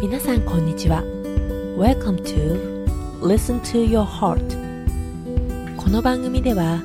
[0.00, 1.02] 皆さんこんにちは。
[1.76, 2.86] Welcome to
[3.20, 6.76] Listen to Your Heart この番組では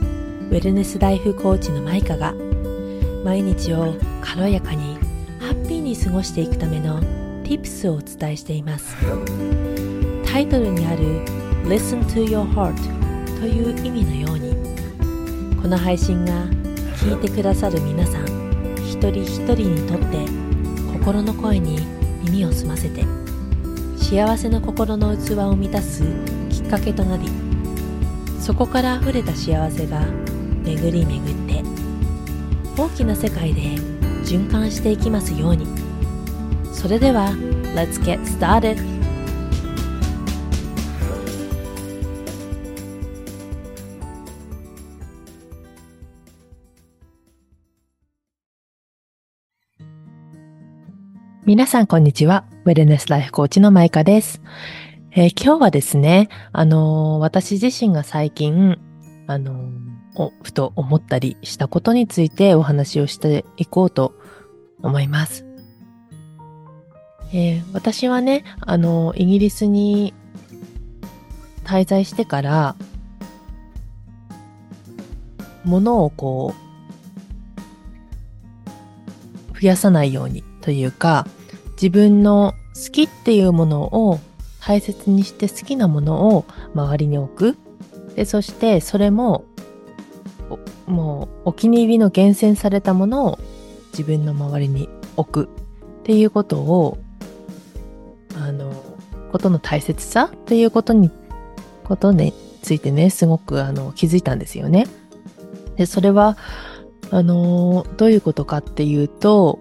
[0.49, 2.33] ウェルネスライフコーチのマイカが
[3.23, 4.95] 毎日を軽やかに
[5.39, 6.99] ハッピーに過ごしていくための
[7.43, 8.95] Tips をお伝えしています。
[10.25, 11.23] タイトルにある
[11.67, 12.75] Listen to Your Heart
[13.39, 14.55] という意味のように
[15.61, 16.33] この配信が
[16.97, 18.25] 聞いてくださる皆さん
[18.77, 20.25] 一人一人にとって
[20.93, 21.92] 心の声に
[22.45, 23.03] を澄ませて
[23.97, 26.03] 幸せの心の器を満たす
[26.49, 27.29] きっかけとなり
[28.39, 30.05] そこから溢れた幸せが
[30.63, 31.63] 巡り巡って
[32.77, 33.61] 大きな世界で
[34.23, 35.67] 循環していきますように
[36.73, 37.29] それでは
[37.75, 38.92] Let's get started!
[51.45, 52.45] 皆さん、こんにちは。
[52.63, 54.41] ウェルネスライフコーチのマイカです。
[55.11, 58.79] えー、今日はですね、あのー、私自身が最近、
[59.27, 64.15] あのー、ふと思ったりしたことについてお話をしていこうと
[64.81, 65.45] 思います。
[67.33, 70.13] え私はね、あのイギリスに
[71.65, 72.77] 滞在してから、
[75.65, 76.53] 物をこ
[79.53, 81.27] う、増やさないようにというか、
[81.73, 84.19] 自分の好きっていうものを
[84.61, 87.57] 大切にして好きなものを周りに置く。
[88.15, 89.43] で、そしてそれも、
[90.87, 93.39] もうお気に入りの厳選されたものを
[93.91, 95.49] 自分の周りに置く
[96.01, 96.97] っていうことを、
[98.37, 98.73] あの、
[99.31, 101.11] ことの大切さっていうことに、
[101.83, 104.87] ことについてね、すごくあの気づいたんですよね。
[105.75, 106.37] で、それは、
[107.11, 109.59] あの、どういうことかっていうと、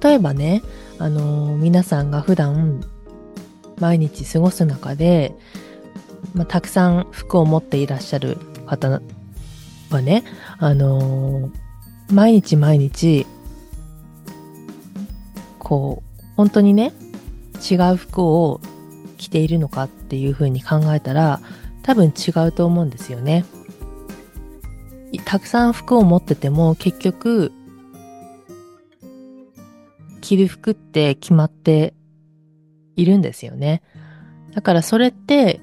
[0.00, 0.62] 例えばね、
[0.98, 2.82] あの皆さんが普段
[3.78, 5.34] 毎日過ごす中で、
[6.34, 9.00] まあ、たくさん服を持っていらっしゃる方
[9.90, 10.24] はね、
[10.58, 11.50] あの
[12.10, 13.26] 毎日毎日、
[15.58, 16.92] こう、本当にね、
[17.70, 18.60] 違う服を
[19.18, 21.40] 着ているのかっていうふうに考えたら、
[21.82, 23.44] 多分違うと思うんですよね。
[25.24, 27.52] たくさん服を持ってても結局
[30.22, 31.92] 着る服って決まって
[32.96, 33.82] いるんですよね。
[34.54, 35.60] だからそれって、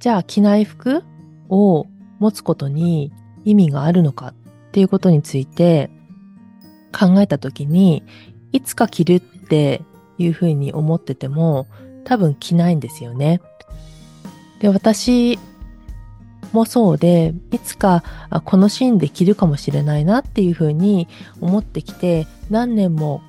[0.00, 1.04] じゃあ着ない服
[1.48, 1.86] を
[2.18, 3.12] 持つことに
[3.44, 4.34] 意味があるのかっ
[4.72, 5.90] ていうことについて
[6.92, 8.02] 考えたときに、
[8.52, 9.82] いつか着るって
[10.18, 11.66] いうふうに思ってても
[12.04, 13.40] 多分着ないんですよね。
[14.60, 15.38] で、私
[16.52, 18.02] もそうで、いつか
[18.44, 21.08] このシーンで着るかもしれないなっていうふうに
[21.40, 23.22] 思ってきて、何年も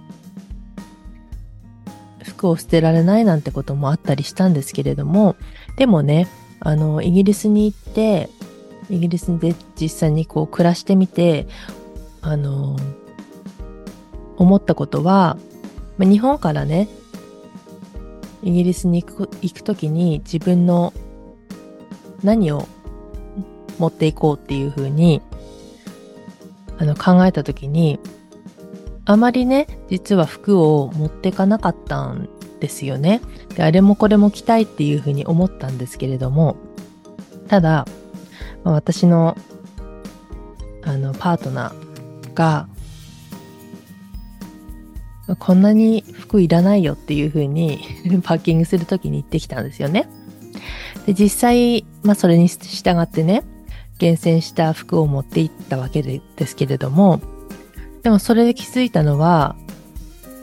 [2.24, 5.36] 服を捨てられないなんてこともあったりしたんですけれども、
[5.78, 6.28] でもね、
[6.60, 8.30] あの、イギリスに行って、
[8.90, 11.48] イギリスで実際にこう暮らしてみて、
[12.22, 12.78] あの、
[14.38, 15.38] 思ったことは、
[16.00, 16.88] 日本からね、
[18.44, 20.94] イギリスに行く行くときに自分の
[22.24, 22.68] 何を
[23.80, 25.22] 持っていこうっていうふうに、
[26.78, 28.00] あの、考えたときに、
[29.10, 32.28] あまりね、実は服を持ってかなかったん
[32.60, 33.22] ですよね。
[33.56, 36.58] で、あれもこれも着たいっていうふうに思ったんですけれども、
[37.48, 37.88] ただ、
[38.66, 39.38] まあ、私の、
[40.84, 42.68] あの、パートナーが、
[45.40, 47.80] こんなに服いらないよっていうふうに
[48.24, 50.10] パッキングするときに言ってきたんですよね。
[51.06, 53.44] で、実際、まあそれに従ってね、
[54.00, 57.22] 厳選した服を持っていったわけですけれども、
[58.04, 59.56] でもそれで気づいたのは、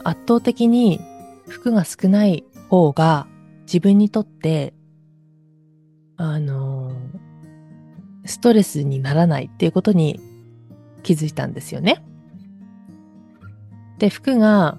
[0.03, 1.01] 圧倒的に
[1.49, 3.27] 服が少ない方が
[3.67, 4.75] 自分にとって、
[6.17, 6.93] あの、
[8.25, 10.21] ストレスにならないっていうことに
[11.03, 12.05] 気づいたんですよね。
[13.99, 14.79] で、服が、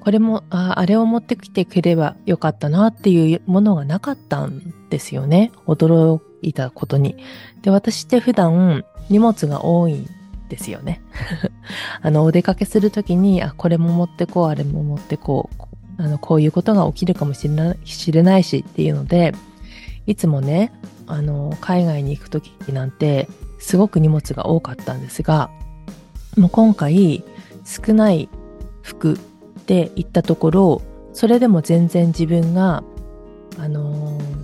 [0.00, 5.52] これも、ああれを持ってきてくればよかったなっていうものがなかったんですよね。
[5.66, 7.16] 驚いたことに。
[7.62, 10.06] で、私って普段荷物が多い
[10.50, 11.00] ですよね。
[12.02, 15.62] あの、お出かけするときに、あ、これも持ってこう、あれも持ってこう、
[16.02, 19.34] あの、こういうことが起きるかもしれない知れないしっていうので、
[20.06, 20.72] いつもね、
[21.06, 25.50] あの、海外に行くときなんて、すごく荷物が多かったんですが、
[26.36, 27.24] もう今回、
[27.64, 28.28] 少ない
[28.82, 29.18] 服
[29.66, 30.82] で行ったところ、
[31.12, 32.82] それでも全然自分が、
[33.58, 34.39] あのー、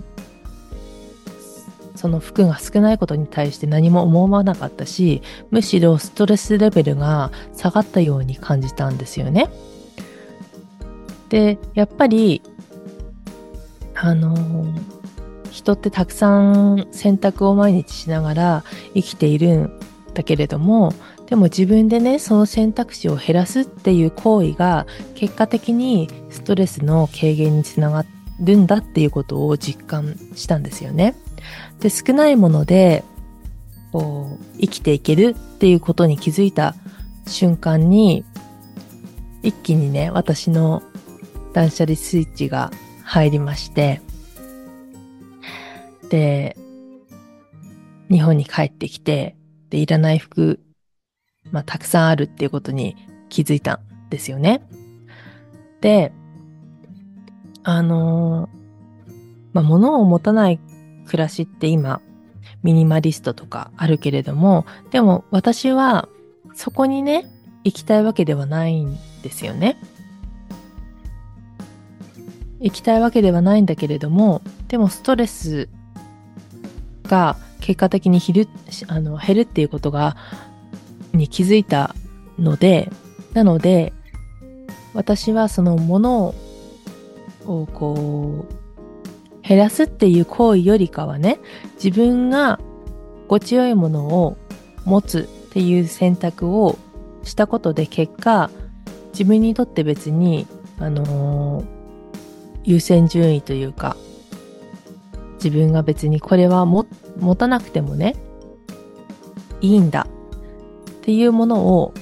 [2.07, 5.21] その服が少ないことに対して何も思わなかったし、
[5.51, 9.49] むしろストレスレベルが下がったように感じたんですよね。
[11.27, 12.41] で、やっぱり、
[13.93, 14.33] あの
[15.51, 18.63] 人ってたくさん選択を毎日しながら
[18.93, 19.79] 生きているん
[20.13, 20.93] だけれども、
[21.25, 28.05] でも自分でね、その選択肢を減らすっていう行為が結果的にストレスの軽減につなが
[28.39, 31.13] るんだっていうことを実感したんですよね。
[31.79, 33.03] で、少ないもので、
[33.91, 36.75] こう、生きていけるっていうことに気づいた
[37.27, 38.25] 瞬間に、
[39.43, 40.83] 一気にね、私の
[41.53, 42.71] 断捨離スイッチが
[43.03, 44.01] 入りまして、
[46.09, 46.57] で、
[48.09, 49.35] 日本に帰ってきて、
[49.69, 50.59] で、いらない服、
[51.51, 52.95] まあ、たくさんあるっていうことに
[53.29, 54.61] 気づいたんですよね。
[55.81, 56.11] で、
[57.63, 58.49] あの
[59.51, 60.59] まあ、物を持たない
[61.07, 62.01] 暮らしって今、
[62.63, 66.07] ミニマリストとかあるけれども、でも私は
[66.53, 67.25] そこにね、
[67.63, 69.77] 行きたいわけではないんですよね。
[72.59, 75.69] 行きたいわけではないんだけれども、でもストレス
[77.07, 78.49] が結果的に減る
[78.87, 80.15] あの減るっていうことが
[81.13, 81.95] に気づいた
[82.37, 82.91] ので
[83.33, 83.93] なので
[84.93, 86.35] 私はそのもの
[87.45, 88.53] をこう
[89.47, 91.39] 減らすっていう行為よりかはね
[91.75, 92.59] 自分が
[93.27, 94.37] 心地よいものを
[94.83, 96.77] 持つっていう選択を
[97.23, 98.49] したことで結果
[99.11, 100.47] 自分にとって別に
[100.79, 101.65] あのー、
[102.63, 103.95] 優先順位というか
[105.35, 106.85] 自分が別にこれは持
[107.35, 108.15] たなくてもね、
[109.61, 110.07] いいんだ
[110.89, 111.93] っていうものを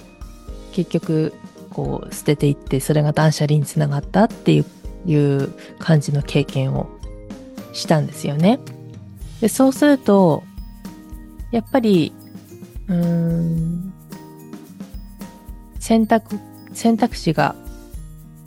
[0.72, 1.34] 結局
[1.70, 4.66] こう捨てていってそれが断捨離につながったっていう
[5.06, 6.90] いう感じの経験を
[7.76, 8.60] したんですよね。
[9.42, 10.44] でそうすると
[11.52, 12.14] やっぱり
[12.88, 13.94] うーん
[15.80, 16.40] 選択
[16.74, 17.56] 選択肢が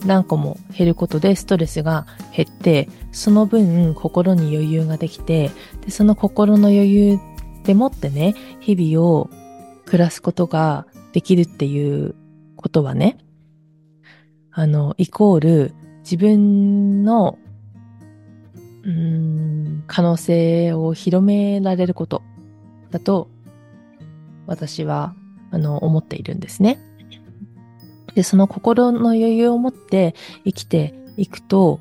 [0.05, 5.51] 何個も減ることでストレスが減って、その分心に余裕ができて、
[5.85, 7.19] でその心の余裕
[7.65, 9.31] でもってね、日々を
[9.87, 12.15] 暮らすことができるっていう
[12.57, 13.19] ことはね、
[14.53, 17.39] あの、イコール自分の、
[18.85, 22.23] うん、可能性を広められること
[22.91, 23.29] だと、
[24.47, 25.15] 私は、
[25.51, 26.79] あの、思っているんですね。
[28.15, 30.15] で、その心の余裕を持って
[30.45, 31.81] 生きていくと、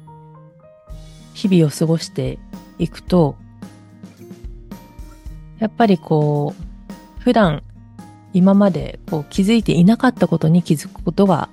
[1.33, 2.39] 日々を過ごして
[2.79, 3.35] いくと、
[5.59, 7.63] やっぱりこう、普段
[8.33, 11.49] 今までこう気づいていなかったことに気づくことが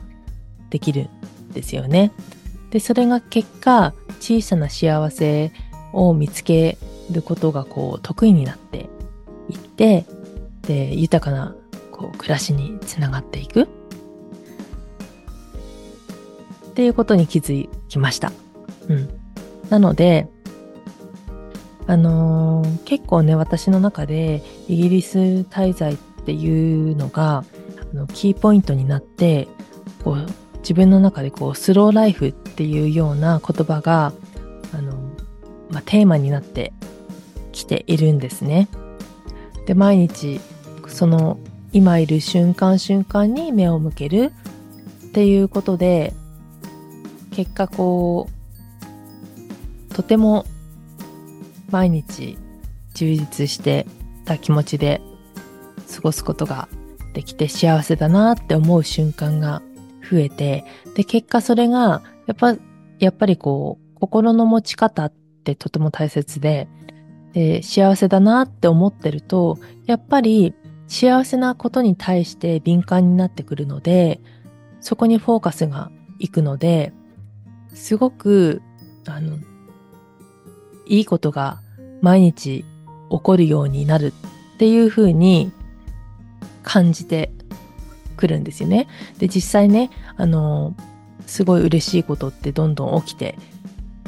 [0.71, 1.09] できる
[1.51, 2.13] んですよね。
[2.71, 5.53] で、それが結果、小さな幸せ
[5.93, 6.79] を見つけ
[7.11, 8.89] ることがこう得意になって
[9.51, 10.07] いって、
[10.63, 11.55] で、豊かな
[11.93, 13.65] こう暮らしにつながっていく。
[13.65, 13.67] っ
[16.75, 18.33] ていうことに気づきました。
[18.89, 19.09] うん。
[19.69, 20.27] なので、
[21.87, 25.19] あのー、結構ね、私の中でイギリス
[25.51, 27.45] 滞在っていうのが、
[27.93, 29.49] あのキーポイントになって、
[30.03, 30.27] こう
[30.65, 34.15] 自分の中でこうスローライフっていうような言葉が、
[34.73, 34.95] あの、
[35.71, 36.73] まあ、テーマになって
[37.53, 38.69] きているんですね。
[39.67, 40.41] で、毎日、
[40.89, 41.39] その
[41.75, 44.33] 今いる瞬間瞬間に目を向ける
[45.09, 46.15] っていうことで、
[47.31, 48.31] 結果こ
[49.91, 50.47] う、とても
[51.71, 52.39] 毎日
[52.95, 53.87] 充実して
[54.25, 55.03] た気持ちで
[55.95, 56.69] 過ごすことが
[57.13, 59.61] できて幸せだなって思う瞬間が
[60.15, 62.57] 増えて、で、結果それが、やっぱ、
[63.01, 66.69] やっぱりこう、心の持ち方ってとても大切で、
[67.33, 70.55] で、幸せだなって思ってると、やっぱり
[70.87, 74.21] 幸せなことに対して敏感になってくるので、
[74.81, 75.91] そこにフォーカスが
[76.21, 76.93] いくので、
[77.75, 78.63] すごく、
[79.09, 79.39] あの、
[80.87, 81.59] いいことが
[82.03, 82.65] 毎日
[83.11, 84.13] 起こるようになる
[84.55, 85.51] っていうふうに
[86.63, 87.33] 感じて
[88.25, 88.89] くるんですよね。
[89.19, 90.75] で、実際ね、あの、
[91.27, 93.37] すごい嬉しいことってどんどん起きて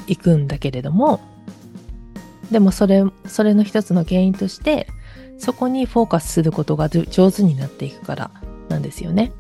[0.07, 1.21] いくんだけれども、
[2.51, 4.87] でもそれ、それの一つの原因として、
[5.39, 8.31] そこにフォーカスすることが上手になっていくから
[8.71, 9.33] なんですよね。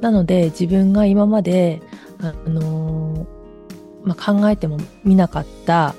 [0.00, 1.80] なので自分が今まで
[2.20, 3.26] あの、
[4.02, 5.94] まあ、考えてもみなかった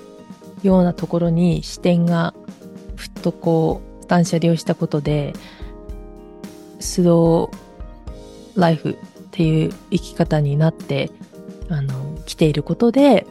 [0.64, 2.34] ようなところに視点が
[2.96, 5.34] ふっとこう断捨離をしたことで
[6.82, 8.96] スローライフっ
[9.32, 11.12] ていう生き方になって
[11.70, 13.26] あの来ていることで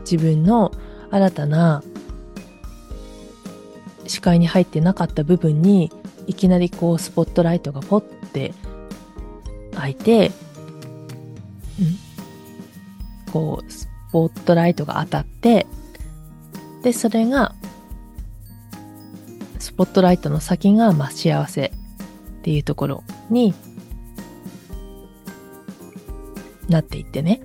[0.00, 0.72] 自分の
[1.10, 1.82] 新たな
[4.06, 5.90] 視界に入ってなかった部分に
[6.26, 8.54] いきなりこうスポットライトがポッて
[9.74, 10.30] 開いて、
[11.80, 15.66] うん、こう、スポットライトが当たって、
[16.82, 17.54] で、それが、
[19.58, 21.72] スポットライトの先が、まあ、幸せ。
[22.42, 23.54] っていうところに
[26.68, 27.40] なっていってね。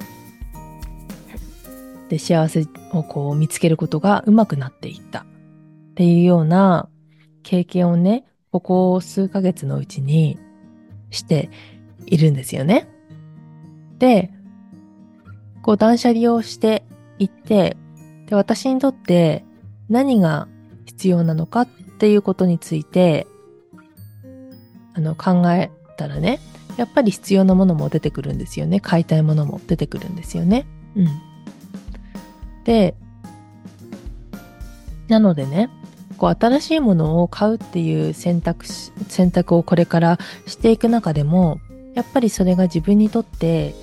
[2.10, 5.26] で、幸せをこう見つけることがうまくなっていったっ
[5.94, 6.90] ていうような
[7.44, 10.40] 経験をね、ここ数ヶ月のうちに
[11.12, 11.52] して
[12.08, 12.88] いるんですよね。
[14.00, 14.32] で、
[15.62, 16.84] こう断捨離をして
[17.20, 17.78] いって、
[18.26, 19.46] で、私にとって
[19.90, 20.48] 何が
[20.86, 21.68] 必要なのかっ
[22.00, 23.28] ていうことについて、
[24.98, 26.40] あの、考えたらね、
[26.78, 28.80] やっぱり必要なものも出てくるんですよね。
[28.80, 30.66] 買いたいものも出てくるんですよね。
[30.96, 31.08] うん。
[32.64, 32.96] で、
[35.08, 35.70] なのでね、
[36.18, 41.60] こう新しいものを買うっていう選択選択をこれからしていく中でも、
[41.94, 43.76] やっぱりそれが自分にとって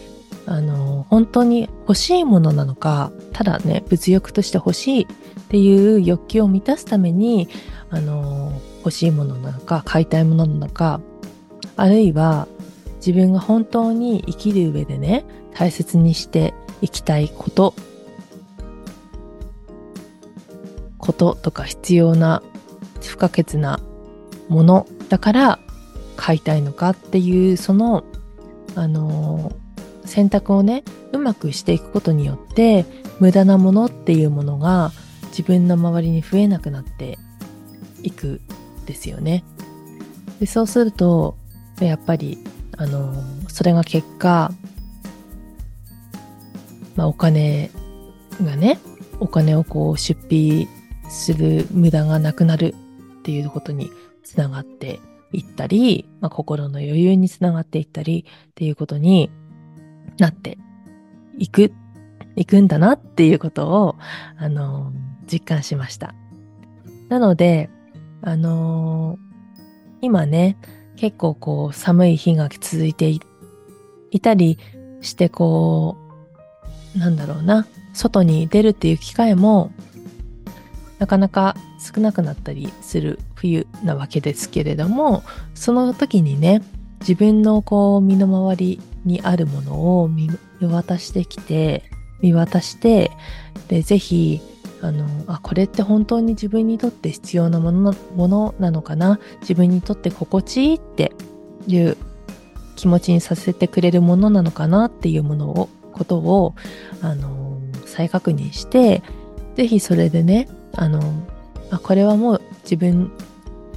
[0.47, 7.49] あの、本当に欲しいものなのか、ただね、物欲として欲しいっていう欲求を満たすために、
[7.91, 11.01] あの、欲しいものなのか、買いたいものなのか、
[11.77, 12.47] あるいは
[12.97, 15.25] 自分が本当に生きる上でね、
[15.55, 17.75] 大切にしていきたいこと、
[20.99, 22.43] こととか必要な
[23.03, 23.81] 不可欠な
[24.49, 25.59] ものだから
[26.17, 28.05] 買いたいのかっていうその
[28.75, 29.53] あの
[30.05, 32.85] 選択をねうまくしていくことによって
[33.21, 34.93] 無駄なものっていうものが
[35.29, 37.19] 自分の周りに増えなくなって
[38.03, 38.41] いく
[38.85, 39.45] ですよね。
[40.41, 41.37] でそうすると
[41.81, 42.39] やっぱり
[42.77, 43.15] あの
[43.49, 44.53] それが結果、
[46.97, 47.71] まあ、お金
[48.43, 48.79] がね
[49.21, 50.69] お金をこう出費
[51.09, 52.75] する無駄がなくなる
[53.21, 53.91] っていうことに
[54.23, 55.01] つながって
[55.33, 59.31] いったり、まあ、心の余裕につながっていったりっていうことに
[60.19, 60.59] なって
[61.39, 61.73] いく、
[62.37, 63.97] いくんだなっていうことを、
[64.37, 64.93] あの、
[65.31, 66.15] 実感しました。
[67.09, 67.71] なので、
[68.27, 69.67] あのー、
[70.01, 70.57] 今ね、
[70.97, 73.11] 結構こう寒い日が続いて
[74.11, 74.59] いたり
[75.03, 75.97] してこ
[76.97, 79.73] う、なんだろうな、外に出るっていう機会も
[80.99, 85.23] なかなか少なくなったりする冬なわけですけれども、
[85.55, 86.63] その時にね、
[87.01, 90.31] 自分のこう身の回りにあるものを見
[90.63, 91.85] 渡してきて、
[92.23, 93.11] 見渡して、
[93.69, 94.41] で、ぜひ、
[94.85, 99.19] あの、あ、これって本当に自分にとって必要なものものなのかな？
[99.41, 101.13] 自分にとって心地いいって
[101.67, 101.97] いう
[102.77, 106.55] 気持ちにさせてくれるものなのかなっていうものを、ことを、
[107.01, 109.03] あの、再確認して、
[109.57, 111.01] ぜひそれでね、あの、
[111.71, 113.11] あ、これはもう自分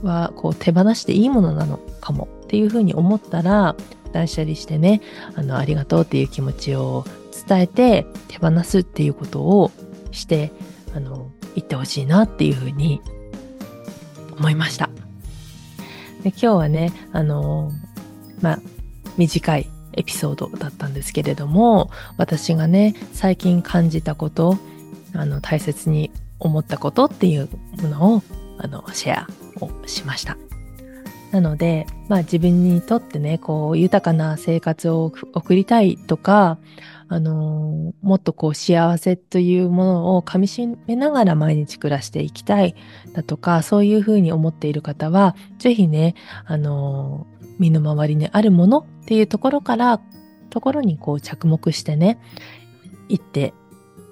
[0.04, 3.78] はこう手放していいものなのかもっていうふうに思ったら、
[4.12, 5.02] 断捨離してね、
[5.36, 7.06] あの、ありがとうっていう気持ちを
[7.48, 9.72] 伝えて手放すっていうことを
[10.12, 10.52] して、
[10.94, 13.01] あの、言ってほしいなっていうふうに
[14.38, 14.89] 思いました。
[16.24, 17.72] で今日はね、あの、
[18.41, 18.60] まあ、
[19.17, 24.58] 短いエピソードだったんですけれども、私がね、最近感じたこと、
[25.13, 27.50] あの、大切に思ったことっていう
[27.82, 28.24] ものを、
[28.60, 29.27] あの、シェア
[29.60, 30.38] をしました。
[31.31, 36.57] なので、まあ自分にとってね、こう豊かな生活を送りたいとか、
[37.10, 42.75] あのー、もっとこう幸せというものを噛みしめながら毎日暮らしていきたい
[43.13, 46.15] だとか、そういうふうに思っている方は、ぜひね、
[46.46, 50.01] あのー、身の回りにあるものっていうところから、
[50.50, 52.19] ところにこう着目してね、
[53.10, 53.53] 行って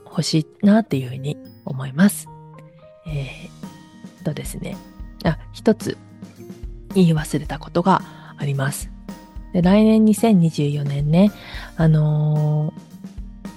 [0.06, 2.30] ほしいなっていうふうに思います。
[3.08, 4.78] えー、とですね、
[5.24, 5.98] あ、一つ
[6.96, 8.02] 言い忘れたことが
[8.38, 8.90] あります。
[9.54, 11.32] で来年2024年ね、
[11.78, 12.74] あの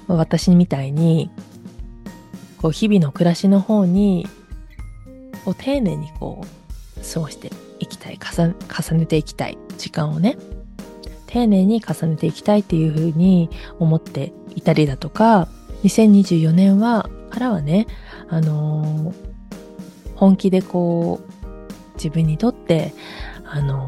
[0.08, 1.30] ー、私みたいに、
[2.58, 4.26] こう日々の暮らしの方に、
[5.44, 10.36] こう丁寧にこう、過ごしていきたい重、重ねていきたい時間をね、
[11.26, 15.48] 丁寧に重ねていきたいっていうふうに思っていたりだとか、
[15.84, 17.86] 2024年は、からはね、
[18.28, 19.14] あのー、
[20.16, 22.94] 本気でこう、自分にとって、
[23.50, 23.86] あの、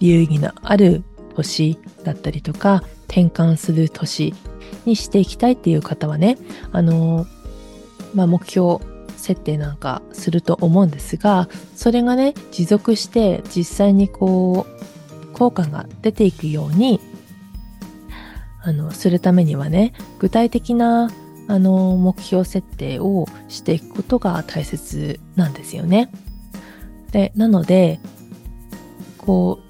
[0.00, 1.02] 流儀のある
[1.34, 4.34] 年だったりとか、転換する年
[4.84, 6.38] にしていきたいっていう方はね、
[6.72, 7.26] あの、
[8.14, 8.84] まあ、目標
[9.16, 17.00] 設定なんかすると思うんですが、それがね、持続して実際にこう、効果が出ていくように、
[18.62, 21.10] あの、するためにはね、具体的な、
[21.46, 26.10] あの、目標設定をしていくことが大切なんですよね。
[27.12, 28.00] で、なので、
[29.18, 29.68] こう、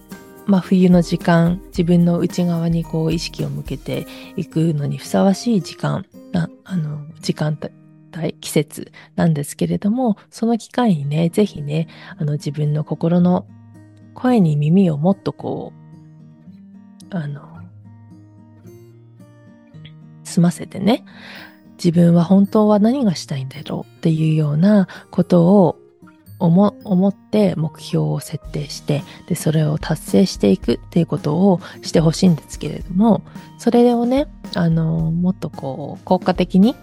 [0.50, 7.59] まあ、冬の時間自分の内側にこう意識を向けていくのにふさわしい時間なあの時間
[8.16, 13.47] 帯季節なんですけれどもその機会にねぜひねあの自分の心の
[14.14, 15.75] 声に耳をもっとこ
[17.11, 17.42] うあの
[20.25, 21.04] 済ませてね
[21.76, 25.78] 自分は本当は何がしたいんだろうっていうようなことを
[26.38, 33.23] 思って目標を設定してでそれを達成していくっていうことをしてほしいんですけれども
[33.59, 36.76] それをねあのもっとこう効果的に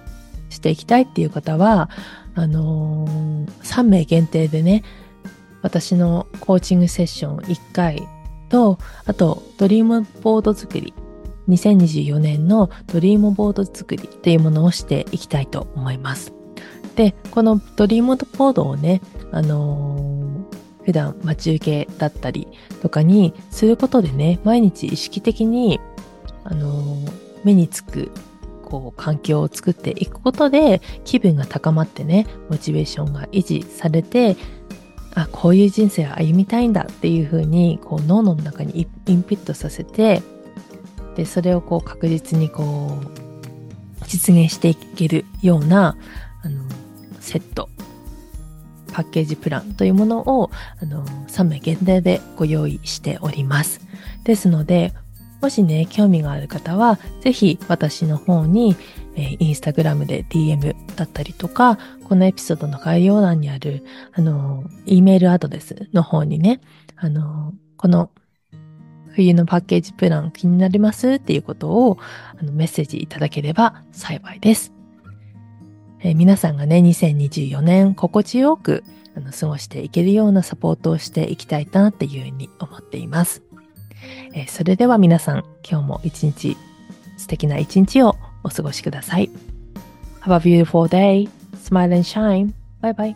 [0.49, 1.89] していきたいっていう方は
[2.35, 3.07] あの
[3.63, 4.83] 3名限定でね
[5.61, 8.07] 私のコーチングセッション1回
[8.49, 10.93] とあとドリームボード作り
[11.47, 16.34] 2024年のドリームボード作りというものをしていきたいと思います。
[16.95, 22.47] で、このドリームボードをね、あのー、普段待ち受けだったり
[22.81, 25.79] とかにすることでね、毎日意識的に、
[26.43, 27.11] あのー、
[27.43, 28.11] 目につく、
[28.63, 34.37] こう、環境を作っていくことで、気分が高まってね、モチベーションが維持されて、
[35.15, 40.21] あ、こういう人生を歩みたいんだっていうふうに、こう、脳の中にインプットさせて、
[41.15, 45.97] で、それをこう、確実にこう、実現していけるような、
[47.25, 47.69] セット、
[48.93, 50.51] パッケージプランというものを
[50.81, 53.81] あの3名限定でご用意しております。
[54.23, 54.93] ですので、
[55.41, 58.75] もしね、興味がある方は、ぜひ私の方に、
[59.15, 66.61] えー、インスタグラムで DM だったりとか、このエピソードの概要欄にある、あの、E メールアドレスの方にね、
[66.95, 68.09] あの、この
[69.15, 71.97] 冬のパッケージプラン気になりますっていうことを
[72.39, 74.74] あのメッセージいただければ幸いです。
[76.05, 78.83] えー、皆さんがね、2024年心地よく
[79.17, 83.41] あの過ごしていけるようなサポートをしていきたいなっていうふうに思っています。
[84.35, 86.57] えー、それでは皆さん、今日も一日、
[87.17, 89.31] 素敵な一日をお過ごしください。
[90.21, 91.27] Have a beautiful day.
[91.55, 92.53] Smile and shine.
[92.83, 93.15] Bye bye.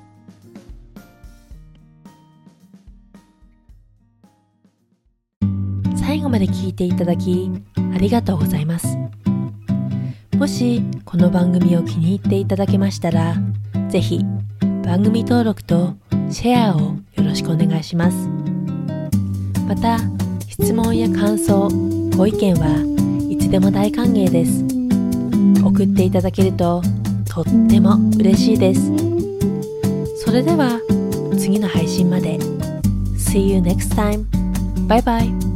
[5.96, 7.52] 最後まで聞いていただき
[7.94, 8.88] ありがとうございます。
[10.40, 13.36] もしこの番組を気に入っていただけましたら、
[13.90, 14.22] ぜひ
[14.86, 15.96] 番組登録と
[16.32, 16.80] シェアを
[17.16, 18.30] よろしくお願いします。
[19.68, 20.00] また、
[20.48, 21.68] 質問や感想、
[22.16, 24.64] ご意見はいつでも大歓迎です。
[25.62, 26.82] 送っていただけると
[27.26, 28.94] とっても嬉しいです。
[30.24, 30.80] それでは
[31.38, 32.40] 次の配信まで。
[33.18, 34.26] See you next time.
[34.88, 35.49] Bye bye.